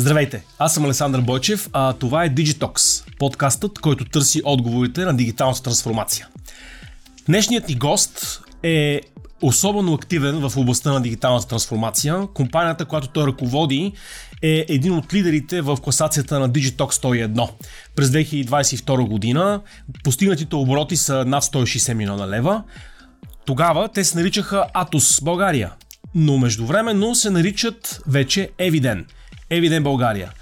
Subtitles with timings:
[0.00, 5.62] Здравейте, аз съм Александър Бойчев, а това е Digitox, подкастът, който търси отговорите на дигиталната
[5.62, 6.28] трансформация.
[7.26, 9.00] Днешният ни гост е
[9.42, 12.26] особено активен в областта на дигиталната трансформация.
[12.34, 13.92] Компанията, която той ръководи,
[14.42, 17.50] е един от лидерите в класацията на Digitox 101.
[17.96, 19.60] През 2022 година
[20.04, 22.62] постигнатите обороти са над 160 милиона лева.
[23.44, 25.72] Тогава те се наричаха Atos България,
[26.14, 29.04] но междувременно се наричат вече Eviden–
[29.50, 30.32] Евиден България.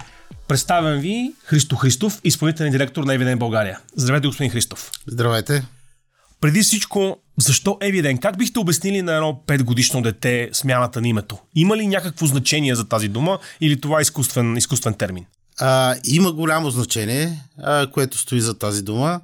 [0.48, 3.80] Представям ви Христо Христов, изпълнителен директор на Евиден България.
[3.96, 4.90] Здравейте, господин Христов.
[5.06, 5.64] Здравейте.
[6.40, 8.18] Преди всичко, защо Евиден?
[8.18, 11.38] Как бихте обяснили на едно 5 годишно дете смяната на името?
[11.54, 15.26] Има ли някакво значение за тази дума или това е изкуствен, изкуствен термин?
[15.60, 19.20] А, има голямо значение, а, което стои за тази дума.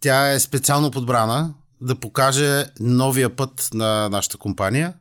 [0.00, 4.94] Тя е специално подбрана да покаже новия път на нашата компания,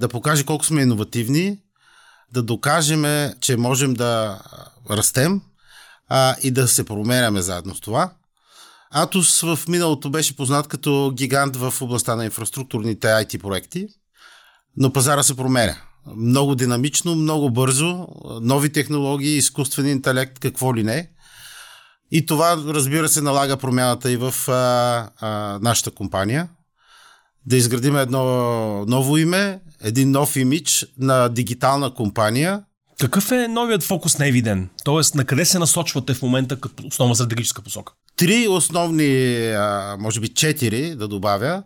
[0.00, 1.58] да покаже колко сме иновативни
[2.34, 4.40] да докажем, че можем да
[4.90, 5.40] растем
[6.08, 8.10] а, и да се променяме заедно с това.
[8.90, 13.86] Атос в миналото беше познат като гигант в областта на инфраструктурните IT проекти,
[14.76, 15.76] но пазара се променя.
[16.16, 18.08] Много динамично, много бързо,
[18.42, 21.10] нови технологии, изкуствен интелект, какво ли не.
[22.10, 26.48] И това, разбира се, налага промяната и в а, а, нашата компания.
[27.46, 28.24] Да изградим едно
[28.84, 32.62] ново име, един нов имидж на дигитална компания.
[33.00, 34.68] Какъв е новият фокус на Евиден?
[34.84, 37.92] Тоест, на къде се насочвате в момента като основна стратегическа посока?
[38.16, 39.38] Три основни,
[39.98, 41.62] може би четири, да добавя,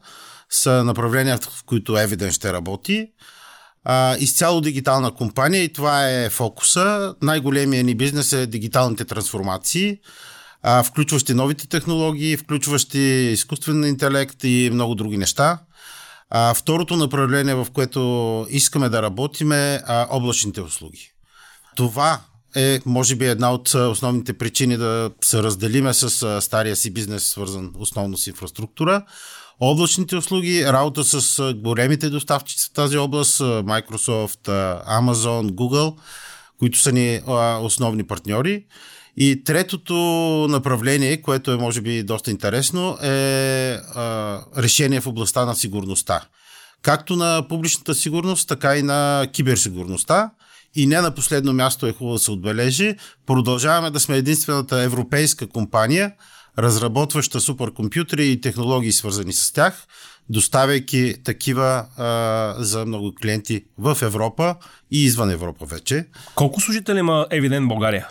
[0.50, 3.06] са направления, в които Евиден ще работи.
[4.18, 7.14] изцяло дигитална компания и това е фокуса.
[7.22, 9.98] Най-големия ни бизнес е дигиталните трансформации,
[10.84, 12.98] включващи новите технологии, включващи
[13.32, 15.58] изкуствен интелект и много други неща.
[16.30, 21.12] А, второто направление, в което искаме да работим е а, облачните услуги.
[21.76, 22.20] Това
[22.56, 27.24] е, може би, една от основните причини да се разделиме с а, стария си бизнес,
[27.24, 29.04] свързан основно с инфраструктура.
[29.60, 34.48] Облачните услуги, работа с големите доставчици в тази област, Microsoft,
[34.88, 35.96] Amazon, Google,
[36.58, 38.64] които са ни а, основни партньори.
[39.20, 39.94] И третото
[40.50, 46.20] направление, което е може би доста интересно, е а, решение в областта на сигурността.
[46.82, 50.30] Както на публичната сигурност, така и на киберсигурността.
[50.74, 52.96] И не на последно място е хубаво да се отбележи.
[53.26, 56.12] Продължаваме да сме единствената европейска компания,
[56.58, 59.86] разработваща суперкомпютри и технологии свързани с тях,
[60.28, 64.54] доставяйки такива а, за много клиенти в Европа
[64.90, 66.06] и извън Европа вече.
[66.34, 68.08] Колко служители има Евиден България?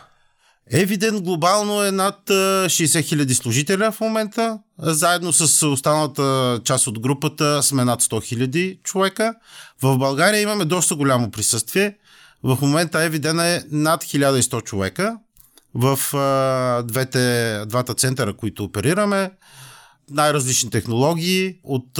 [0.71, 4.59] Евиден глобално е над 60 хиляди служителя в момента.
[4.79, 9.33] Заедно с останалата част от групата сме над 100 хиляди човека.
[9.81, 11.95] В България имаме доста голямо присъствие.
[12.43, 15.17] В момента Евиден е над 1100 човека
[15.73, 15.99] в
[16.83, 19.31] двете, двата центъра, които оперираме.
[20.09, 21.99] Най-различни технологии от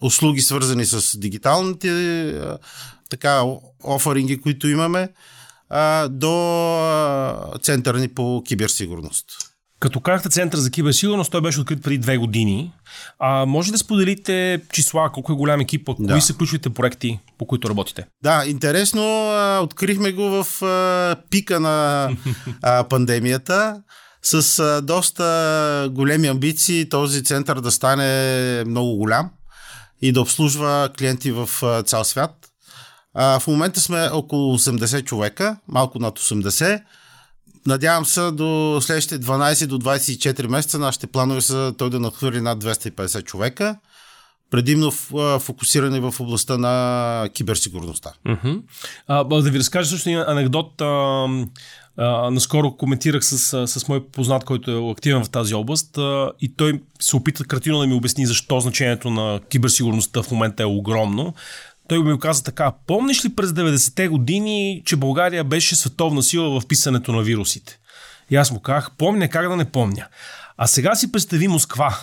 [0.00, 2.34] услуги свързани с дигиталните
[3.10, 3.42] така,
[3.84, 5.08] оферинги, които имаме
[5.72, 9.26] а, до центъра ни по киберсигурност.
[9.80, 12.72] Като казахте Център за киберсигурност, той беше открит преди две години.
[13.18, 16.12] А, може да споделите числа, колко е голям екип, да.
[16.12, 18.06] кои са ключовите проекти, по които работите?
[18.22, 19.30] Да, интересно.
[19.62, 22.08] Открихме го в а, пика на
[22.62, 23.82] а, пандемията
[24.22, 29.30] с а, доста големи амбиции този център да стане много голям
[30.02, 32.51] и да обслужва клиенти в а, цял свят.
[33.14, 36.82] А, в момента сме около 80 човека, малко над 80.
[37.66, 42.64] Надявам се до следващите 12 до 24 месеца нашите планове са той да нахвърли над
[42.64, 43.76] 250 човека
[44.52, 44.90] предимно
[45.38, 48.12] фокусиране в областта на киберсигурността.
[48.26, 48.62] Uh-huh.
[49.06, 50.80] А, да ви разкажа също един анекдот.
[50.80, 51.26] А,
[51.96, 56.54] а, наскоро коментирах с, с мой познат, който е активен в тази област а, и
[56.56, 61.34] той се опита кратино да ми обясни защо значението на киберсигурността в момента е огромно.
[61.88, 66.66] Той ми каза така, помниш ли през 90-те години, че България беше световна сила в
[66.66, 67.78] писането на вирусите?
[68.30, 70.06] И аз му казах, помня как да не помня.
[70.56, 71.98] А сега си представи Москва.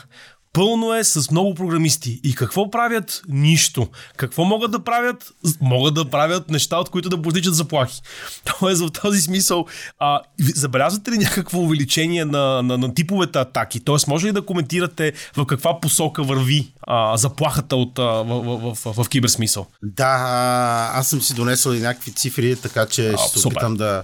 [0.53, 2.19] Пълно е с много програмисти.
[2.23, 3.21] И какво правят?
[3.27, 3.87] Нищо.
[4.17, 5.31] Какво могат да правят?
[5.61, 8.01] Могат да правят неща, от които да потичат заплахи.
[8.59, 9.65] Тоест, в този смисъл,
[9.99, 13.79] а, забелязвате ли някакво увеличение на, на, на типовете атаки?
[13.79, 18.75] Тоест, може ли да коментирате в каква посока върви а, заплахата от, а, в, в,
[18.75, 19.67] в, в, киберсмисъл?
[19.83, 24.03] Да, аз съм си донесъл и някакви цифри, така че а, ще се опитам да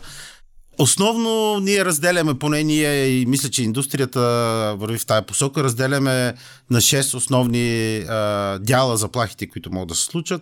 [0.77, 4.21] Основно ние разделяме, поне ние и мисля, че индустрията
[4.77, 6.33] върви в тая посока, разделяме
[6.69, 10.41] на 6 основни а, дяла заплахите, които могат да се случат.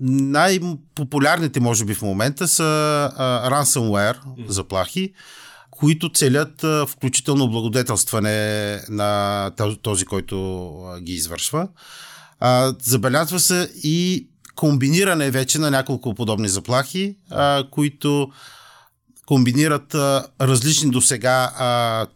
[0.00, 2.64] най-популярните, може би в момента, са
[3.16, 4.16] а, ransomware
[4.48, 5.12] заплахи,
[5.70, 9.50] които целят а, включително благодетелстване на
[9.82, 11.68] този, който а, ги извършва.
[12.40, 18.30] А, забелязва се и комбиниране вече на няколко подобни заплахи, а, които
[19.26, 21.50] комбинират а, различни до сега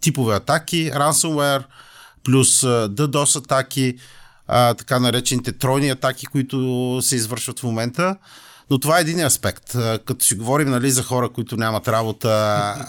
[0.01, 1.65] типове атаки, ransomware,
[2.25, 3.95] плюс а, DDoS атаки,
[4.47, 8.17] а, така наречените тройни атаки, които се извършват в момента.
[8.71, 9.77] Но това е един аспект.
[10.07, 12.29] Като си говорим нали, за хора, които нямат работа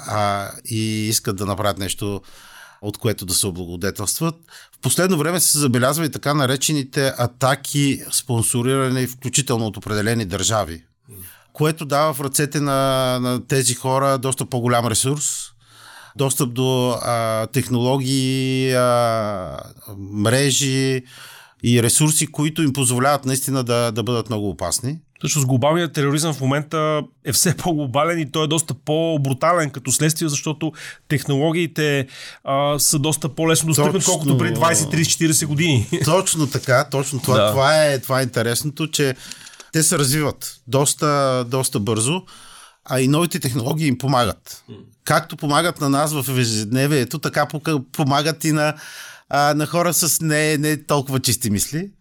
[0.07, 2.21] а, и искат да направят нещо,
[2.81, 4.35] от което да се облагодетелстват.
[4.75, 10.83] В последно време се забелязва и така наречените атаки, спонсорирани включително от определени държави,
[11.59, 15.23] което дава в ръцете на, на тези хора доста по-голям ресурс,
[16.15, 19.59] достъп до а, технологии, а,
[19.97, 21.03] мрежи,
[21.63, 24.97] и ресурси, които им позволяват наистина да, да бъдат много опасни.
[25.21, 29.91] Също с глобалният тероризъм в момента е все по-глобален и той е доста по-брутален като
[29.91, 30.71] следствие, защото
[31.07, 32.07] технологиите
[32.43, 35.87] а, са доста по-лесно достъпни, колкото преди 20, 30, 40 години.
[36.05, 37.51] Точно така, точно това, да.
[37.51, 39.15] това, е, това е интересното, че
[39.73, 42.21] те се развиват доста, доста бързо,
[42.85, 44.63] а и новите технологии им помагат.
[45.03, 47.47] Както помагат на нас в ежедневието, така
[47.91, 48.75] помагат и на
[49.29, 51.91] а, на хора с не, не толкова чисти мисли.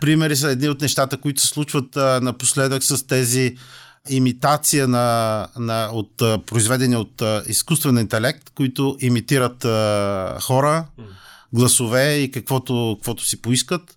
[0.00, 3.56] Примери са едни от нещата, които се случват а, напоследък с тези
[4.08, 10.86] имитация на, на, от а, произведени от а, изкуствен интелект, които имитират а, хора,
[11.52, 13.96] гласове и каквото, каквото си поискат.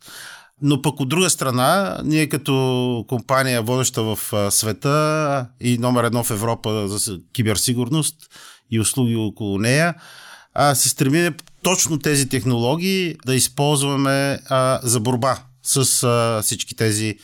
[0.62, 4.20] Но пък от друга страна, ние като компания водеща в
[4.52, 8.16] света и номер едно в Европа за киберсигурност
[8.72, 9.96] и услуги около нея,
[10.54, 17.18] а, се стремим точно тези технологии да използваме а, за борба с а, всички тези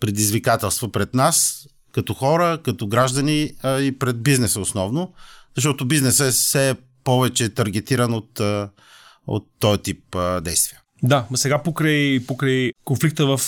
[0.00, 5.12] предизвикателства пред нас, като хора, като граждани а, и пред бизнеса основно,
[5.56, 6.74] защото бизнесът е все
[7.04, 8.40] повече таргетиран от,
[9.26, 10.80] от този тип а, действия.
[11.02, 13.40] Да, сега покрай, покрай конфликта в,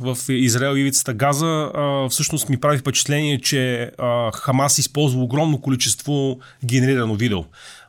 [0.00, 1.70] в Израел и ивицата Газа,
[2.10, 3.90] всъщност ми прави впечатление, че
[4.34, 7.44] Хамас използва огромно количество генерирано видео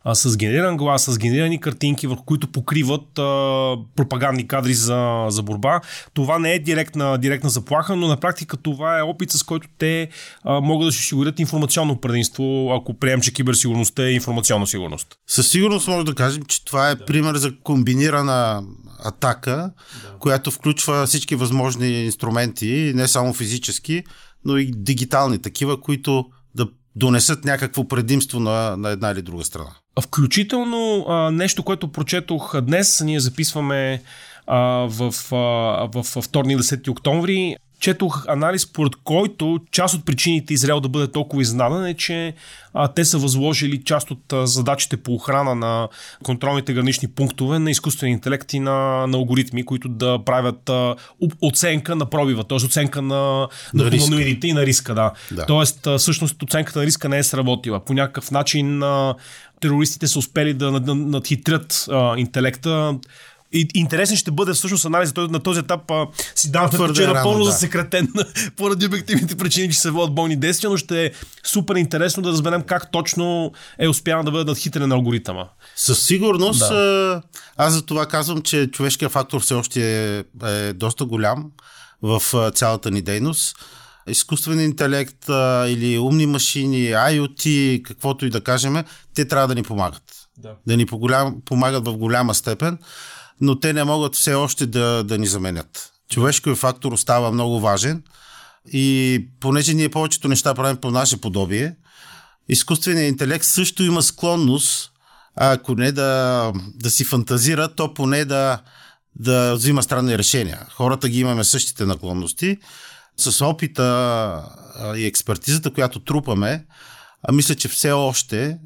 [0.05, 5.43] а, с генериран глас, с генерирани картинки, върху които покриват а, пропагандни кадри за, за
[5.43, 5.81] борба.
[6.13, 10.09] Това не е директна, директна заплаха, но на практика това е опит, с който те
[10.43, 15.07] а, могат да се осигурят информационно предимство, ако приемем, че киберсигурността е информационна сигурност.
[15.27, 17.05] Със сигурност може да кажем, че това е да.
[17.05, 18.63] пример за комбинирана
[19.03, 19.71] атака, да.
[20.19, 24.03] която включва всички възможни инструменти, не само физически,
[24.45, 26.25] но и дигитални такива, които
[26.55, 29.75] да донесат някакво предимство на, на една или друга страна.
[30.01, 34.01] Включително а, нещо, което прочетох днес, ние записваме
[34.47, 34.59] а,
[34.89, 40.89] в, а, в вторник 10 октомври, четох анализ, според който част от причините Израел да
[40.89, 42.33] бъде толкова изненадан е, че
[42.73, 45.87] а, те са възложили част от а, задачите по охрана на
[46.23, 50.95] контролните гранични пунктове на изкуствен интелект и на, на алгоритми, които да правят а,
[51.41, 52.65] оценка на пробива, т.е.
[52.65, 54.93] оценка на, на, на хуманоидите и на риска.
[54.95, 55.11] Да.
[55.31, 55.45] Да.
[55.45, 57.79] Тоест, а, всъщност оценката на риска не е сработила.
[57.79, 59.15] По някакъв начин а,
[59.65, 62.95] терористите са успели да надхитрят а, интелекта.
[63.53, 65.91] И, интересен ще бъде всъщност анализ на този етап.
[65.91, 67.51] А, си давам сметка, че е напълно да.
[67.51, 68.13] засекретен
[68.57, 71.11] поради обективните причини, че се водят болни действия, но ще е
[71.43, 75.47] супер интересно да разберем как точно е успял да бъде надхитрен алгоритъма.
[75.75, 76.59] Със сигурност.
[76.59, 77.21] Да.
[77.57, 81.51] Аз за това казвам, че човешкият фактор все още е, е доста голям
[82.01, 83.55] в цялата ни дейност
[84.07, 88.83] изкуствен интелект а, или умни машини, IoT, каквото и да кажем,
[89.15, 90.03] те трябва да ни помагат.
[90.37, 92.77] Да, да ни поголям, помагат в голяма степен,
[93.41, 95.91] но те не могат все още да, да ни заменят.
[96.09, 98.03] Човешкият фактор остава много важен
[98.73, 101.75] и понеже ние повечето неща правим по наше подобие,
[102.49, 104.91] изкуственият интелект също има склонност,
[105.35, 108.61] ако не да, да си фантазира, то поне да,
[109.15, 110.65] да взима странни решения.
[110.71, 112.57] Хората ги имаме същите наклонности
[113.17, 114.43] с опита
[114.95, 116.65] и експертизата, която трупаме,
[117.31, 118.57] мисля, че все още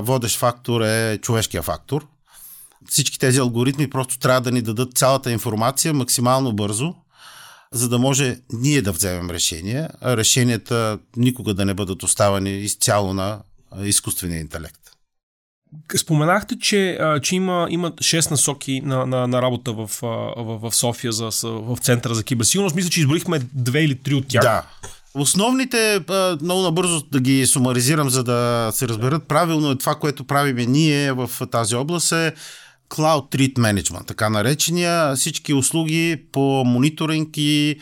[0.00, 2.06] водещ фактор е човешкия фактор.
[2.88, 6.94] Всички тези алгоритми просто трябва да ни дадат цялата информация максимално бързо,
[7.72, 13.14] за да може ние да вземем решения, а решенията никога да не бъдат оставани изцяло
[13.14, 13.40] на
[13.82, 14.87] изкуствения интелект.
[15.96, 21.12] Споменахте, че, че има, има 6 насоки на, на, на работа в, в, в София
[21.12, 22.76] за, в Центъра за киберсигурност.
[22.76, 24.42] Мисля, че изброихме две или три от тях.
[24.42, 24.62] Да.
[25.14, 26.00] Основните,
[26.42, 31.12] много набързо да ги сумаризирам, за да се разберат правилно, е това, което правиме ние
[31.12, 32.34] в тази област е
[32.90, 35.16] Cloud Treat Management, така наречения.
[35.16, 37.80] Всички услуги по мониторинг и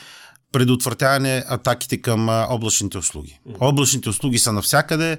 [0.52, 3.40] предотвратяване атаките към облачните услуги.
[3.60, 5.18] Облачните услуги са навсякъде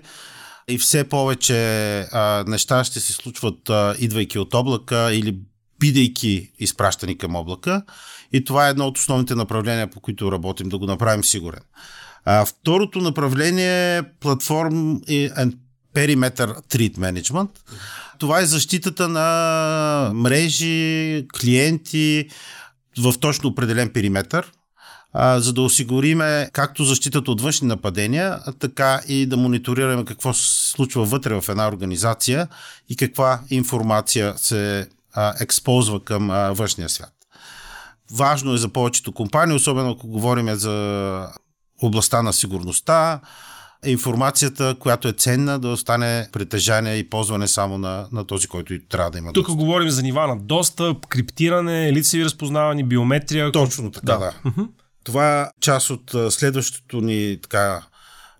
[0.68, 5.38] и все повече а, неща ще се случват а, идвайки от облака или
[5.80, 7.82] бидейки изпращани към облака.
[8.34, 11.62] И това е едно от основните направления, по които работим, да го направим сигурен.
[12.26, 15.58] А, второто направление е платформ and
[15.96, 17.50] Perimeter Treat Management.
[18.20, 22.30] Това е защитата на мрежи, клиенти
[22.98, 24.52] в точно определен периметър,
[25.20, 30.72] а, за да осигуриме както защитата от външни нападения, така и да мониторираме какво се
[30.72, 32.48] случва вътре в една организация
[32.90, 37.14] и каква информация се а, експозва към а, външния свят.
[38.12, 41.28] Важно е за повечето компании, особено ако говорим за
[41.82, 43.20] областта на сигурността,
[43.86, 48.88] информацията, която е ценна, да остане притежание и ползване само на, на този, който и
[48.88, 49.34] трябва да има.
[49.34, 49.60] Тук достъп.
[49.60, 53.52] говорим за нива на достъп, криптиране, лицеви разпознаване, биометрия.
[53.52, 54.34] Точно така, да.
[54.46, 54.68] да.
[55.08, 57.82] Това е част от следващото ни така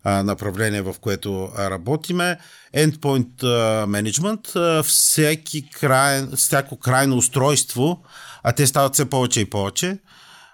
[0.06, 2.38] направление, в което работиме.
[2.76, 3.44] Endpoint
[3.86, 4.82] Management.
[4.82, 8.04] Всеки край, всяко крайно устройство,
[8.44, 9.98] а те стават все повече и повече,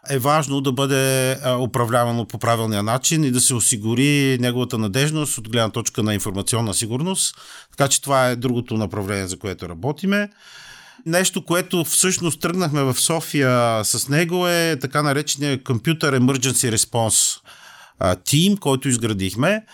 [0.10, 5.50] е важно да бъде управлявано по правилния начин и да се осигури неговата надежност от
[5.50, 7.36] гледна точка на информационна сигурност.
[7.72, 10.30] Така че това е другото направление, за което работиме.
[11.06, 17.40] Нещо, което всъщност тръгнахме в София с него е така наречения Computer Emergency Response
[18.02, 19.66] Team, който изградихме.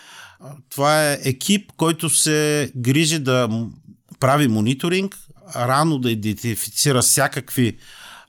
[0.70, 3.48] Това е екип, който се грижи да
[4.20, 5.16] прави мониторинг,
[5.56, 7.76] рано да идентифицира всякакви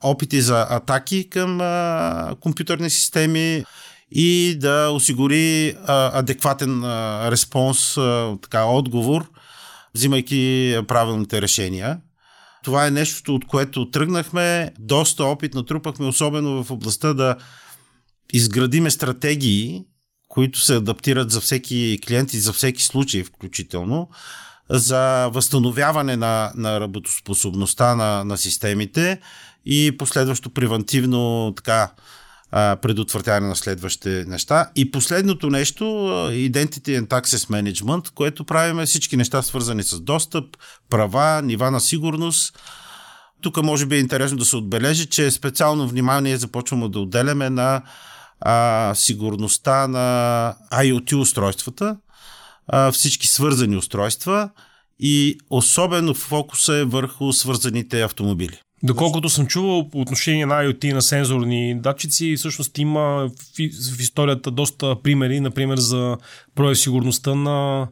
[0.02, 3.64] опити за атаки към а, компютърни системи
[4.10, 9.30] и да осигури а, адекватен а, респонс, а, така, отговор,
[9.94, 11.98] взимайки правилните решения.
[12.62, 14.72] Това е нещото, от което тръгнахме.
[14.78, 17.36] Доста опит натрупахме, особено в областта да
[18.32, 19.84] изградиме стратегии,
[20.28, 24.08] които се адаптират за всеки клиент и за всеки случай включително,
[24.70, 29.20] за възстановяване на, на работоспособността на, на системите
[29.64, 31.90] и последващо превентивно така
[32.52, 34.70] предотвратяване на следващите неща.
[34.76, 35.84] И последното нещо,
[36.30, 40.44] Identity and Access Management, което правиме всички неща свързани с достъп,
[40.90, 42.58] права, нива на сигурност.
[43.42, 47.82] Тук може би е интересно да се отбележи, че специално внимание започваме да отделяме на
[48.40, 51.96] а, сигурността на IoT устройствата,
[52.68, 54.50] а, всички свързани устройства
[54.98, 58.61] и особено фокуса е върху свързаните автомобили.
[58.82, 63.58] Доколкото съм чувал по отношение на IoT на сензорни датчици, всъщност има в,
[64.00, 66.16] историята доста примери, например за
[66.54, 67.88] прояв сигурността на,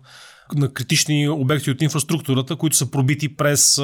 [0.54, 3.80] на критични обекти от инфраструктурата, които са пробити през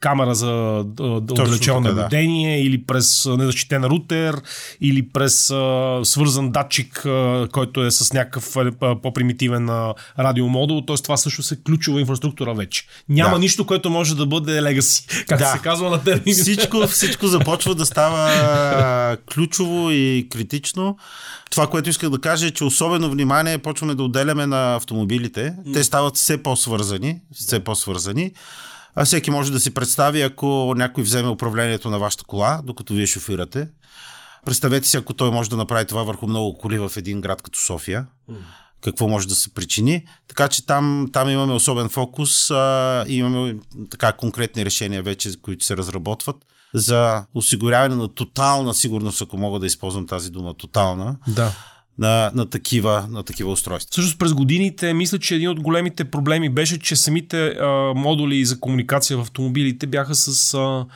[0.00, 2.62] камера за отдалечено наблюдение, да.
[2.62, 4.42] или през незащитен рутер,
[4.80, 10.80] или през а, свързан датчик, а, който е с някакъв а, по-примитивен а, радиомодул.
[10.80, 12.86] Тоест това също се ключова инфраструктура вече.
[13.08, 13.38] Няма да.
[13.38, 15.46] нищо, което може да бъде легаси, как да.
[15.46, 16.34] се казва на термин.
[16.34, 20.96] Всичко, всичко започва да става ключово и критично.
[21.50, 25.54] Това, което исках да кажа е, че особено внимание почваме да отделяме на автомобилите.
[25.72, 28.32] Те стават все по-свързани, все по-свързани.
[28.96, 33.06] А всеки може да си представи, ако някой вземе управлението на вашата кола, докато вие
[33.06, 33.68] шофирате.
[34.44, 37.58] Представете си, ако той може да направи това върху много коли в един град като
[37.58, 38.06] София.
[38.80, 40.04] Какво може да се причини.
[40.28, 43.56] Така че там, там имаме особен фокус а, и имаме
[43.90, 46.36] така конкретни решения вече, които се разработват
[46.74, 51.16] за осигуряване на тотална сигурност, ако мога да използвам тази дума, тотална.
[51.28, 51.52] Да
[51.98, 54.02] на, на, такива, на такива устройства.
[54.02, 58.60] Също през годините, мисля, че един от големите проблеми беше, че самите а, модули за
[58.60, 60.86] комуникация в автомобилите бяха с а,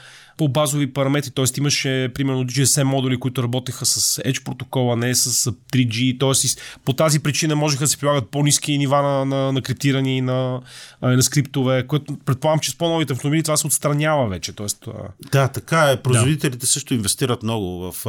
[0.41, 1.45] по-базови параметри, т.е.
[1.59, 6.63] имаше примерно GSM модули, които работеха с Edge протокола, не с 3G, т.е.
[6.85, 10.61] по тази причина можеха да се прилагат по-низки нива на, на, на криптирани на,
[11.03, 14.53] на скриптове, което предполагам, че с по-новите автомобили това се отстранява вече.
[14.53, 14.89] Тоест,
[15.33, 16.03] да, така е.
[16.03, 16.67] Производителите да.
[16.67, 18.07] също инвестират много в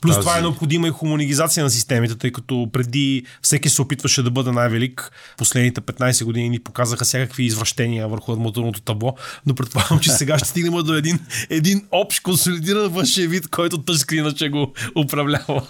[0.00, 0.24] Плюс тази...
[0.24, 4.52] това е необходима и хуманизация на системите, тъй като преди всеки се опитваше да бъде
[4.52, 5.10] най-велик.
[5.36, 9.14] Последните 15 години ни показаха всякакви извращения върху моторното табло,
[9.46, 11.18] но предполагам, че сега ще стигнем до един,
[11.50, 15.62] един общ консолидиран външен вид, който тъжскрина, че го управлява.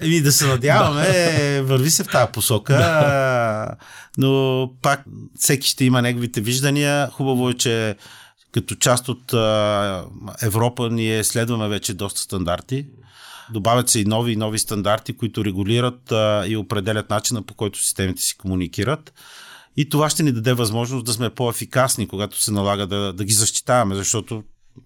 [0.00, 1.62] Еми да се надяваме, да.
[1.62, 3.68] върви се в тази посока, да.
[4.18, 5.04] но пак
[5.38, 7.10] всеки ще има неговите виждания.
[7.10, 7.96] Хубаво е, че
[8.52, 10.04] като част от а,
[10.42, 12.86] Европа ние следваме вече доста стандарти.
[13.52, 17.84] Добавят се и нови и нови стандарти, които регулират а, и определят начина по който
[17.84, 19.12] системите си комуникират.
[19.76, 23.32] И това ще ни даде възможност да сме по-ефикасни, когато се налага да, да ги
[23.32, 24.44] защитаваме, защото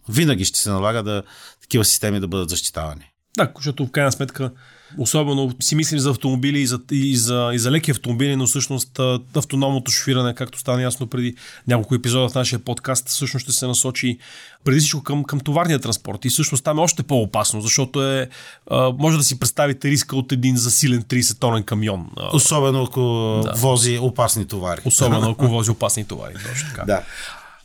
[0.09, 1.23] винаги ще се налага да
[1.61, 3.11] такива системи да бъдат защитавани.
[3.37, 4.51] Да, защото в крайна сметка
[4.99, 9.01] Особено си мислим за автомобили и за, и за, и за леки автомобили, но всъщност
[9.37, 11.35] автономното шофиране, както стана ясно преди
[11.69, 14.19] няколко епизода в нашия подкаст, всъщност ще се насочи
[14.65, 16.25] преди всичко към, към товарния транспорт.
[16.25, 18.29] И всъщност там е още по-опасно, защото е,
[18.71, 22.11] а, може да си представите риска от един засилен 30-тонен камион.
[22.33, 23.01] Особено ако
[23.45, 23.53] да.
[23.57, 24.81] вози опасни товари.
[24.85, 26.35] Особено ако вози опасни товари.
[26.35, 26.85] Точно така.
[26.85, 27.03] Да.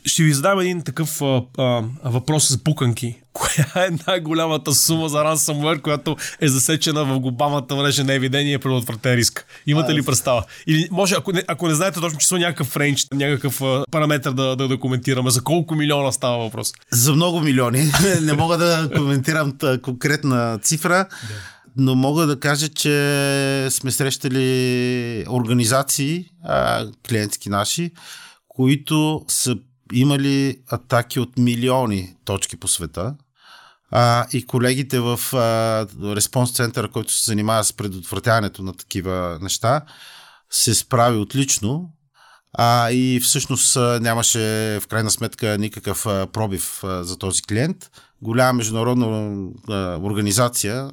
[0.06, 3.16] Ще ви задам един такъв а, а, въпрос за пуканки.
[3.34, 9.14] Коя е най-голямата сума за ransomware, която е засечена в глобалната мрежа на евидение предотвратен
[9.14, 9.46] риск?
[9.68, 10.44] Имате а, ли представа?
[10.68, 14.56] Или може, ако не, ако не знаете точно число, някакъв рейндж, някакъв а, параметр да,
[14.56, 16.74] да, да коментираме, за колко милиона става въпрос?
[16.92, 17.92] За много милиони.
[18.22, 21.06] не мога да коментирам конкретна цифра.
[21.28, 21.36] Да
[21.78, 27.92] но мога да кажа, че сме срещали организации, а, клиентски наши,
[28.48, 29.56] които са
[29.94, 33.16] имали атаки от милиони точки по света.
[33.92, 35.20] А, и колегите в
[36.16, 39.82] Респонс центъра, който се занимава с предотвратяването на такива неща,
[40.50, 41.90] се справи отлично.
[42.54, 44.40] А, и всъщност нямаше
[44.82, 47.92] в крайна сметка никакъв пробив за този клиент.
[48.22, 49.32] Голяма международна
[50.02, 50.92] организация.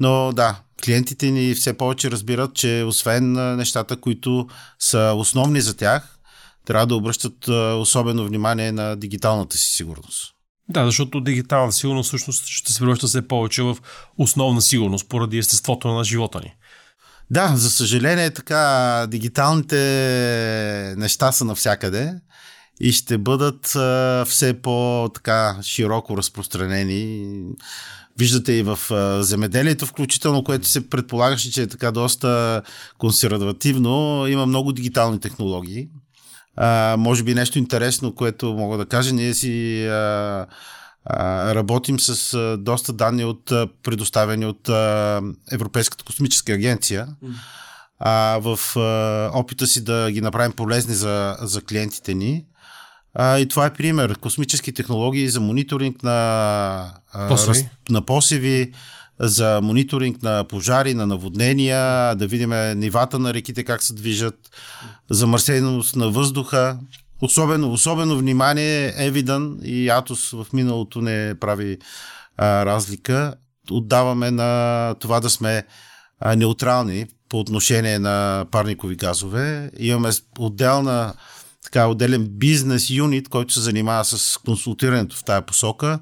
[0.00, 6.13] Но да, клиентите ни все повече разбират, че освен нещата, които са основни за тях,
[6.64, 10.34] трябва да обръщат особено внимание на дигиталната си сигурност.
[10.68, 13.76] Да, защото дигитална сигурност всъщност ще се превръща все повече в
[14.18, 16.54] основна сигурност поради естеството на живота ни.
[17.30, 22.14] Да, за съжаление така дигиталните неща са навсякъде
[22.80, 27.26] и ще бъдат а, все по-така широко разпространени.
[28.18, 32.62] Виждате и в а, земеделието, включително, което се предполагаше, че е така доста
[32.98, 35.88] консервативно, има много дигитални технологии.
[36.56, 40.46] А, може би нещо интересно, което мога да кажа, ние си а,
[41.04, 45.20] а, работим с а, доста данни от а, предоставени от а,
[45.52, 47.08] Европейската космическа агенция.
[47.98, 52.44] А, в а, опита си да ги направим полезни за, за клиентите ни.
[53.14, 54.18] А, и това е пример.
[54.18, 56.94] Космически технологии за мониторинг на,
[57.28, 57.48] посеви.
[57.48, 58.72] Раз, на посеви,
[59.20, 64.50] за мониторинг на пожари, на наводнения, да видим нивата на реките как се движат,
[65.10, 66.78] замърсеност на въздуха.
[67.22, 71.78] Особено, особено внимание Евидан и Атос в миналото не прави
[72.36, 73.34] а, разлика.
[73.70, 75.64] Отдаваме на това да сме
[76.20, 79.70] а, неутрални по отношение на парникови газове.
[79.78, 81.14] Имаме отделна
[81.64, 85.98] така, отделен бизнес юнит, който се занимава с консултирането в тая посока.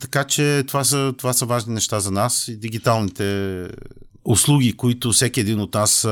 [0.00, 3.68] Така че това са, това са важни неща за нас и дигиталните
[4.24, 6.08] услуги, които всеки един от нас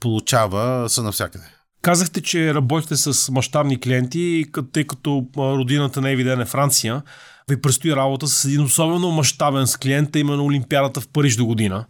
[0.00, 1.44] получава, са навсякъде.
[1.82, 7.02] Казахте, че работите с мащабни клиенти, тъй като родината на Евиден е Франция.
[7.48, 11.84] Ви предстои работа с един особено мащабен с клиента, именно Олимпиадата в Париж до година.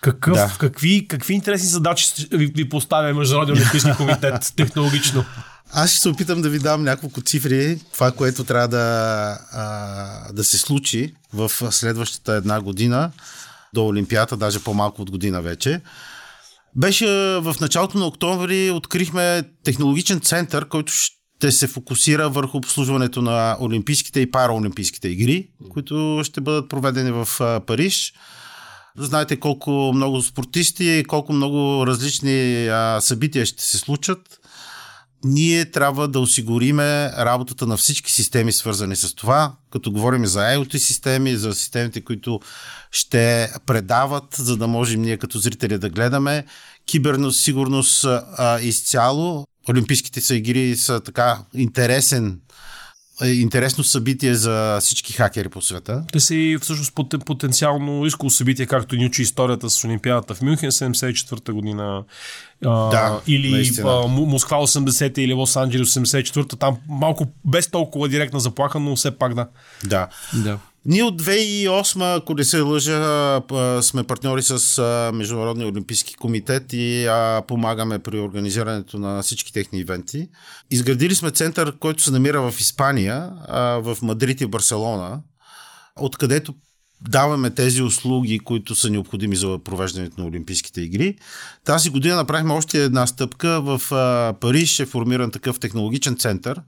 [0.00, 0.56] Какъв, да.
[0.58, 5.24] какви, какви интересни задачи ви, ви поставя Международния олимпийски комитет технологично?
[5.72, 9.38] Аз ще се опитам да ви дам няколко цифри, това, което трябва да,
[10.32, 13.10] да се случи в следващата една година
[13.74, 15.80] до Олимпиада, даже по-малко от година вече.
[16.76, 17.06] Беше
[17.40, 24.20] в началото на октомври открихме технологичен център, който ще се фокусира върху обслужването на Олимпийските
[24.20, 27.28] и параолимпийските игри, които ще бъдат проведени в
[27.66, 28.12] Париж.
[28.98, 32.68] Знаете колко много спортисти колко много различни
[33.00, 34.39] събития ще се случат
[35.24, 40.76] ние трябва да осигуриме работата на всички системи, свързани с това, като говорим за IoT
[40.76, 42.40] системи, за системите, които
[42.90, 46.44] ще предават, за да можем ние като зрители да гледаме.
[46.86, 49.46] Киберност, сигурност а, изцяло.
[49.70, 52.40] Олимпийските са игри са така интересен
[53.26, 56.04] интересно събитие за всички хакери по света.
[56.12, 56.94] Те са и всъщност
[57.26, 62.04] потенциално искало събитие, както ни учи историята с Олимпиадата в Мюнхен 74-та година.
[62.62, 66.56] Да, или а, Москва 80-та или Лос Анджелес 84-та.
[66.56, 69.48] Там малко без толкова директна заплаха, но все пак да.
[69.84, 70.08] Да.
[70.34, 70.58] да.
[70.84, 73.40] Ние от 2008, ако не се лъжа,
[73.82, 74.82] сме партньори с
[75.14, 77.08] Международния олимпийски комитет и
[77.48, 80.28] помагаме при организирането на всички техни ивенти.
[80.70, 83.32] Изградили сме център, който се намира в Испания,
[83.78, 85.20] в Мадрид и Барселона,
[85.96, 86.54] откъдето
[87.08, 91.16] даваме тези услуги, които са необходими за провеждането на Олимпийските игри.
[91.64, 93.60] Тази година направихме още една стъпка.
[93.60, 93.80] В
[94.40, 96.60] Париж е формиран такъв технологичен център,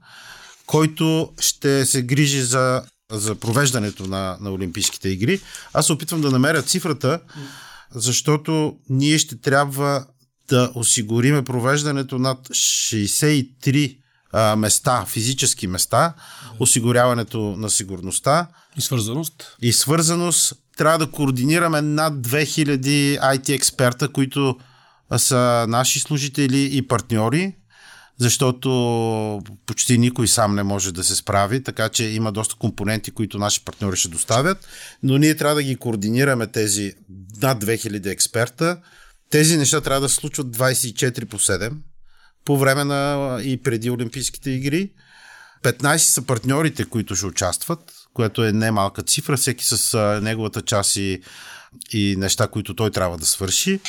[0.65, 5.41] който ще се грижи за за провеждането на, на Олимпийските игри.
[5.73, 7.19] Аз се опитвам да намеря цифрата,
[7.95, 10.05] защото ние ще трябва
[10.49, 13.97] да осигуриме провеждането над 63
[14.33, 16.13] а, места, физически места,
[16.59, 18.47] осигуряването на сигурността.
[18.77, 19.57] И свързаност.
[19.61, 20.53] И свързаност.
[20.77, 24.57] Трябва да координираме над 2000 IT експерта, които
[25.17, 27.55] са наши служители и партньори,
[28.17, 33.37] защото почти никой сам не може да се справи, така че има доста компоненти, които
[33.37, 34.67] наши партньори ще доставят,
[35.03, 36.93] но ние трябва да ги координираме тези
[37.41, 38.77] над 2000 експерта.
[39.29, 41.73] Тези неща трябва да случват 24 по 7
[42.45, 44.91] по време на и преди Олимпийските игри.
[45.63, 47.79] 15 са партньорите, които ще участват,
[48.13, 51.21] което е немалка цифра, всеки с неговата част и,
[51.93, 53.79] и неща, които той трябва да свърши.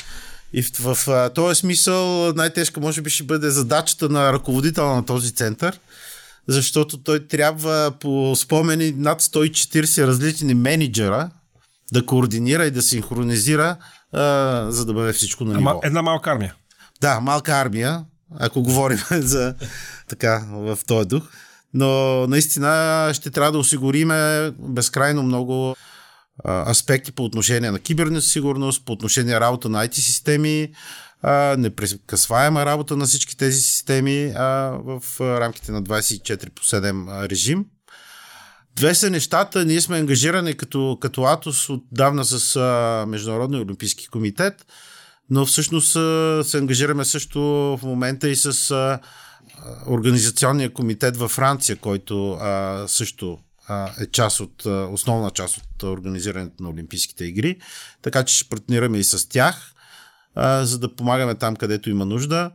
[0.57, 5.05] И в, в, в този смисъл най-тежка може би ще бъде задачата на ръководителя на
[5.05, 5.81] този център,
[6.49, 11.31] защото той трябва по спомени над 140 различни менеджера
[11.93, 13.77] да координира и да синхронизира,
[14.13, 15.81] а, за да бъде всичко на ниво.
[15.85, 16.55] Една малка армия.
[17.01, 18.05] Да, малка армия,
[18.39, 19.55] ако говорим за
[20.09, 21.23] така в този дух.
[21.75, 25.77] Но наистина ще трябва да осигуриме безкрайно много
[26.47, 30.73] аспекти по отношение на киберна сигурност, по отношение на работа на IT системи,
[31.59, 34.33] непрекъсваема работа на всички тези системи
[34.85, 37.65] в рамките на 24 по 7 режим.
[38.77, 39.65] Две са нещата.
[39.65, 42.61] Ние сме ангажирани като, като Атос отдавна с
[43.09, 44.67] Международния олимпийски комитет,
[45.31, 45.93] но всъщност
[46.49, 48.99] се ангажираме също в момента и с
[49.87, 52.39] Организационния комитет във Франция, който
[52.87, 53.39] също
[54.01, 57.59] е част от, основна част от организирането на Олимпийските игри.
[58.03, 59.73] Така че ще партнираме и с тях,
[60.63, 62.51] за да помагаме там, където има нужда.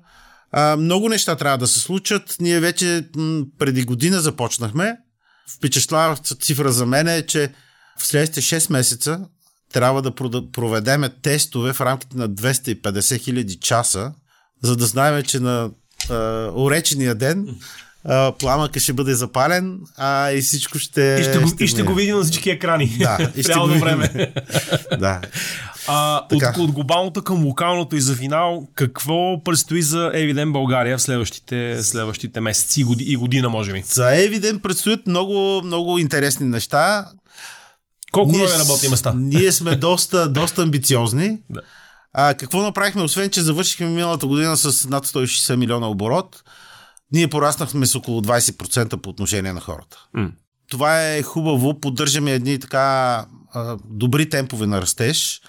[0.77, 2.35] Много неща трябва да се случат.
[2.39, 3.09] Ние вече
[3.59, 4.97] преди година започнахме.
[5.57, 7.53] Впечатляваща цифра за мен е, че
[7.99, 9.27] в следващите 6 месеца
[9.73, 10.15] трябва да
[10.51, 14.13] проведеме тестове в рамките на 250 хиляди часа,
[14.63, 15.71] за да знаем, че на
[16.53, 17.55] уречения ден
[18.09, 21.17] а, пламъка ще бъде запален, а и всичко ще.
[21.19, 22.97] И ще го, ще, и ще го видим на всички екрани.
[22.99, 23.81] Да, и ще го видим.
[23.81, 24.33] време.
[24.99, 25.21] да.
[25.87, 31.01] А, от, от глобалното към локалното и за финал, какво предстои за Евиден България в
[31.01, 33.83] следващите, следващите месеци и, годи, и година, може би?
[33.85, 37.05] За Евиден предстоят много, много интересни неща.
[38.11, 39.13] Колко нови работни места?
[39.15, 41.37] Ние сме доста, доста амбициозни.
[41.49, 41.61] Да.
[42.13, 46.43] А, какво направихме, освен че завършихме миналата година с над 160 милиона оборот?
[47.11, 49.97] Ние пораснахме с около 20% по отношение на хората.
[50.17, 50.31] Mm.
[50.69, 53.25] Това е хубаво, поддържаме едни така
[53.85, 55.41] добри темпове на растеж.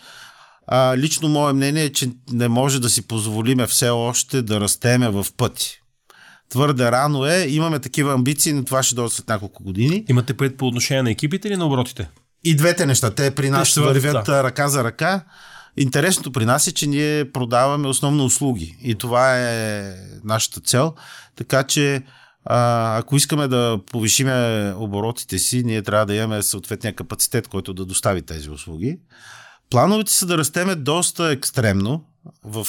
[0.66, 5.09] А, лично мое мнение е, че не може да си позволиме все още да растеме
[5.09, 5.81] в пъти.
[6.49, 10.05] Твърде рано е, имаме такива амбиции, но това ще дойде след няколко години.
[10.09, 12.09] Имате пред по отношение на екипите или на оборотите?
[12.44, 13.11] И двете неща.
[13.11, 14.44] Те при нас вървят да.
[14.44, 15.25] ръка за ръка.
[15.76, 20.94] Интересното при нас е, че ние продаваме основно услуги и това е нашата цел.
[21.37, 22.02] Така че
[22.44, 28.22] ако искаме да повишиме оборотите си, ние трябва да имаме съответния капацитет, който да достави
[28.22, 28.98] тези услуги.
[29.70, 32.04] Плановете са да растеме доста екстремно.
[32.44, 32.66] В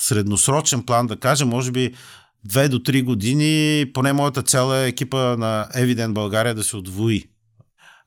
[0.00, 1.94] средносрочен план, да кажем, може би
[2.48, 7.24] 2 до 3 години, поне моята цел е екипа на Evident България да се отвои.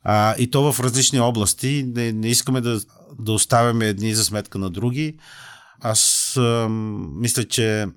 [0.04, 1.86] А, и то в различни области.
[1.96, 2.82] Не, не искаме да,
[3.20, 5.18] да оставяме едни за сметка на други.
[5.82, 6.68] Аз а,
[7.16, 7.88] мисля, че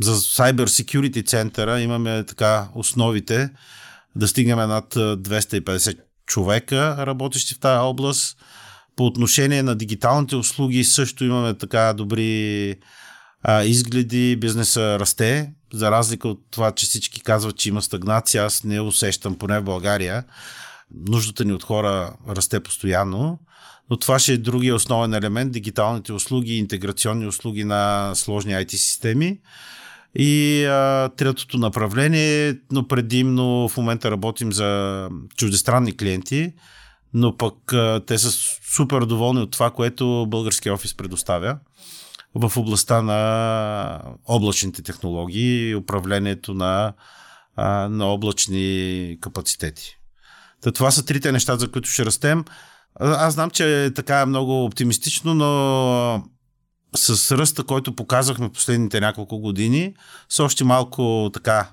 [0.00, 3.50] за Cyber Security центъра имаме така основите
[4.16, 8.36] да стигнем над 250 човека, работещи в тази област.
[8.96, 12.76] По отношение на дигиталните услуги също имаме така добри
[13.42, 18.64] а, изгледи, бизнеса расте, за разлика от това, че всички казват, че има стагнация, аз
[18.64, 20.24] не усещам, поне в България.
[20.94, 23.38] Нуждата ни от хора расте постоянно,
[23.90, 29.40] но това ще е другия основен елемент, дигиталните услуги, интеграционни услуги на сложни IT системи.
[30.14, 36.52] И а, третото направление, но предимно в момента работим за чуждестранни клиенти,
[37.14, 38.30] но пък а, те са
[38.74, 41.58] супер доволни от това, което българския офис предоставя
[42.34, 46.92] в областта на облачните технологии и управлението на,
[47.56, 49.98] а, на облачни капацитети.
[50.62, 52.44] Та това са трите неща, за които ще растем.
[53.00, 56.24] Аз знам, че е така много оптимистично, но
[56.96, 59.94] с ръста, който показахме последните няколко години,
[60.28, 61.68] с още малко така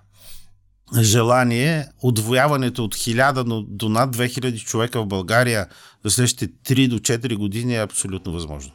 [1.02, 5.68] желание, отвояването от 1000 до над 2000 човека в България
[6.06, 8.72] за следващите 3 до 4 години е абсолютно възможно.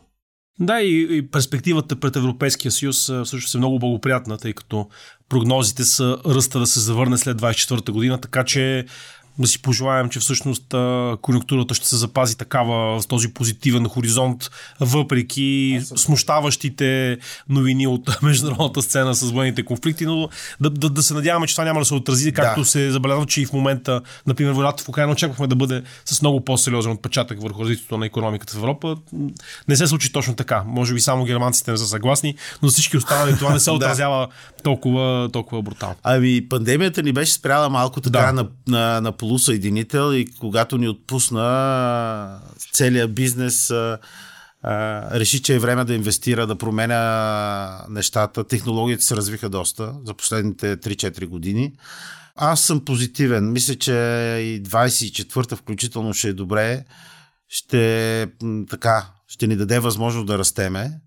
[0.60, 4.88] Да, и, и перспективата пред Европейския съюз всъщност е много благоприятна, тъй като
[5.28, 8.86] прогнозите са ръста да се завърне след 24-та година, така че
[9.38, 10.64] да си пожелаем, че всъщност
[11.22, 17.18] конъюнктурата ще се запази такава с този позитивен хоризонт, въпреки смущаващите
[17.48, 20.28] новини от международната сцена с военните конфликти, но
[20.60, 22.66] да, да, да се надяваме, че това няма да се отрази, както да.
[22.66, 26.44] се забелязва, че и в момента, например, войната в Украина очаквахме да бъде с много
[26.44, 28.96] по-сериозен отпечатък върху развитието на економиката в Европа.
[29.68, 30.64] Не се случи точно така.
[30.66, 34.28] Може би само германците не са съгласни, но всички останали това не се отразява
[34.62, 35.96] толкова, толкова брутално.
[36.02, 38.32] Ами, пандемията ни беше спряла малко така да.
[38.32, 42.40] на, на, на полусъединител и когато ни отпусна
[42.72, 43.72] целият бизнес
[45.14, 48.44] реши, че е време да инвестира, да променя нещата.
[48.44, 51.72] Технологиите се развиха доста за последните 3-4 години.
[52.36, 53.52] Аз съм позитивен.
[53.52, 53.92] Мисля, че
[54.42, 56.84] и 24-та включително ще е добре.
[57.48, 58.26] Ще,
[58.70, 61.00] така, ще ни даде възможност да растеме.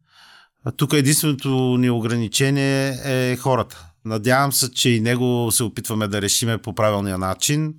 [0.77, 3.85] Тук единственото ни ограничение е хората.
[4.07, 7.73] Надявам се, че и него се опитваме да решиме по правилния начин.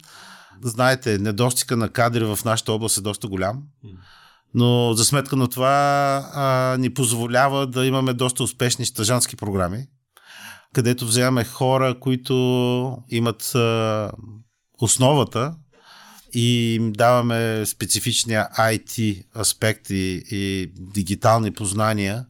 [0.63, 3.63] Знаете, недостига на кадри в нашата област е доста голям.
[4.55, 5.71] Но за сметка на това
[6.35, 9.87] а, ни позволява да имаме доста успешни стъжански програми,
[10.75, 12.35] където вземаме хора, които
[13.09, 14.13] имат а,
[14.81, 15.55] основата
[16.35, 22.27] и им даваме специфичния IT аспекти и дигитални познания,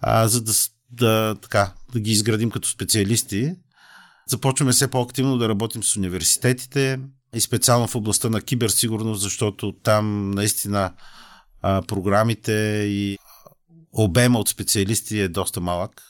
[0.00, 0.52] а, за да,
[0.90, 3.54] да, така, да ги изградим като специалисти.
[4.28, 7.00] Започваме все по-активно да работим с университетите
[7.34, 10.92] и специално в областта на киберсигурност, защото там наистина
[11.62, 12.52] а, програмите
[12.88, 13.18] и
[13.92, 16.02] обема от специалисти е доста малък.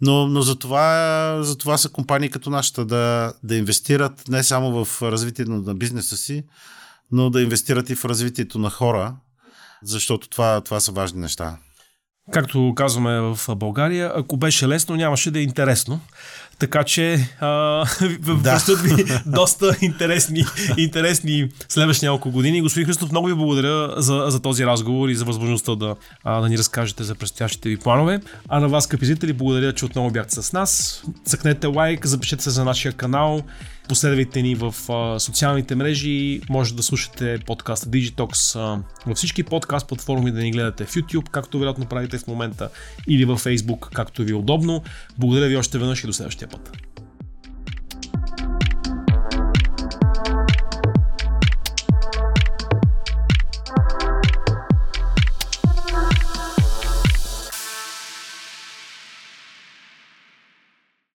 [0.00, 4.84] Но, но за, това, за това са компании като нашата да, да инвестират не само
[4.84, 6.44] в развитието на бизнеса си,
[7.12, 9.16] но да инвестират и в развитието на хора,
[9.82, 11.58] защото това, това са важни неща.
[12.30, 16.00] Както казваме в България, ако беше лесно, нямаше да е интересно.
[16.58, 17.46] Така че а,
[18.42, 18.58] да.
[18.82, 20.44] ви доста интересни,
[20.76, 22.62] интересни следващи няколко години.
[22.62, 26.48] Господин Христов, много ви благодаря за, за този разговор и за възможността да, а, да
[26.48, 28.20] ни разкажете за предстоящите ви планове.
[28.48, 31.02] А на вас, скъпи зрители, благодаря, че отново бяхте с нас.
[31.24, 33.42] Цъкнете лайк, запишете се за нашия канал,
[33.88, 39.88] последвайте ни в а, социалните мрежи, може да слушате подкаста Digitox а, във всички подкаст
[39.88, 42.68] платформи, да ни гледате в YouTube, както вероятно правите в момента,
[43.08, 44.82] или във Facebook, както ви е удобно.
[45.18, 46.72] Благодаря ви още веднъж и до следващия път.